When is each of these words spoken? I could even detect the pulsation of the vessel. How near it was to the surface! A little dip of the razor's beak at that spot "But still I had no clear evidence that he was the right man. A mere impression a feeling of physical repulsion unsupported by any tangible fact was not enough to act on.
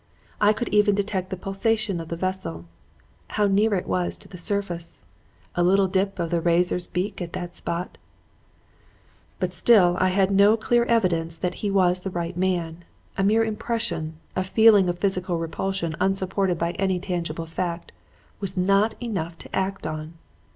I 0.41 0.51
could 0.51 0.69
even 0.69 0.95
detect 0.95 1.29
the 1.29 1.37
pulsation 1.37 1.99
of 2.01 2.07
the 2.07 2.15
vessel. 2.15 2.65
How 3.27 3.45
near 3.45 3.75
it 3.75 3.85
was 3.85 4.17
to 4.17 4.27
the 4.27 4.35
surface! 4.35 5.05
A 5.53 5.61
little 5.61 5.87
dip 5.87 6.17
of 6.17 6.31
the 6.31 6.41
razor's 6.41 6.87
beak 6.87 7.21
at 7.21 7.33
that 7.33 7.53
spot 7.53 7.99
"But 9.39 9.53
still 9.53 9.95
I 9.99 10.09
had 10.09 10.31
no 10.31 10.57
clear 10.57 10.85
evidence 10.85 11.37
that 11.37 11.53
he 11.61 11.69
was 11.69 12.01
the 12.01 12.09
right 12.09 12.35
man. 12.35 12.83
A 13.15 13.23
mere 13.23 13.43
impression 13.43 14.17
a 14.35 14.43
feeling 14.43 14.89
of 14.89 14.97
physical 14.97 15.37
repulsion 15.37 15.95
unsupported 15.99 16.57
by 16.57 16.71
any 16.79 16.99
tangible 16.99 17.45
fact 17.45 17.91
was 18.39 18.57
not 18.57 18.95
enough 18.99 19.37
to 19.37 19.55
act 19.55 19.85
on. 19.85 20.15